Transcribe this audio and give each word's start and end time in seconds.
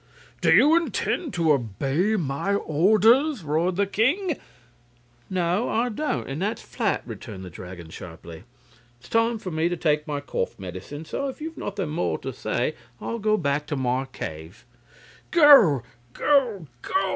"Do 0.41 0.51
you 0.51 0.75
intend 0.75 1.31
to 1.35 1.51
obey 1.53 2.15
my 2.15 2.55
orders?" 2.55 3.43
roared 3.43 3.75
the 3.75 3.85
king. 3.85 4.35
"No, 5.29 5.69
I 5.69 5.89
don't; 5.89 6.27
and 6.27 6.41
that's 6.41 6.63
flat!" 6.63 7.03
returned 7.05 7.45
the 7.45 7.51
Dragon, 7.51 7.89
sharply. 7.91 8.43
"It's 8.99 9.09
time 9.09 9.37
for 9.37 9.51
me 9.51 9.69
to 9.69 9.77
take 9.77 10.07
my 10.07 10.19
cough 10.19 10.57
medicine; 10.57 11.05
so 11.05 11.27
if 11.27 11.39
you've 11.39 11.55
nothing 11.55 11.89
more 11.89 12.17
to 12.17 12.33
say 12.33 12.73
I'll 12.99 13.19
go 13.19 13.37
back 13.37 13.67
to 13.67 13.75
my 13.75 14.05
cave." 14.05 14.65
"Go, 15.29 15.83
go, 16.15 16.65
go!" 16.81 16.93